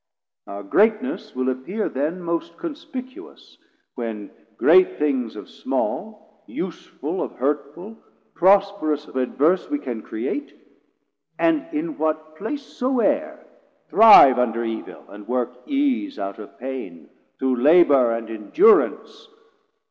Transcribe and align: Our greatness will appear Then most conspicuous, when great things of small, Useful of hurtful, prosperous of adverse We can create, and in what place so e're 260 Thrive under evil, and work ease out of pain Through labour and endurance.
Our 0.47 0.63
greatness 0.63 1.35
will 1.35 1.49
appear 1.49 1.87
Then 1.87 2.23
most 2.23 2.57
conspicuous, 2.57 3.59
when 3.93 4.31
great 4.57 4.97
things 4.97 5.35
of 5.35 5.47
small, 5.47 6.43
Useful 6.47 7.21
of 7.21 7.33
hurtful, 7.33 7.97
prosperous 8.33 9.05
of 9.07 9.15
adverse 9.15 9.69
We 9.69 9.77
can 9.77 10.01
create, 10.01 10.57
and 11.37 11.67
in 11.71 11.99
what 11.99 12.35
place 12.35 12.63
so 12.63 12.99
e're 12.99 13.45
260 13.89 13.89
Thrive 13.95 14.39
under 14.39 14.63
evil, 14.65 15.05
and 15.07 15.27
work 15.27 15.51
ease 15.67 16.17
out 16.17 16.39
of 16.39 16.57
pain 16.57 17.07
Through 17.37 17.57
labour 17.57 18.09
and 18.13 18.27
endurance. 18.27 19.27